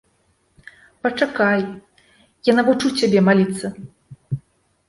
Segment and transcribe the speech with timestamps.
[1.07, 1.61] Пачакай,
[2.49, 3.67] я навучу цябе маліцца.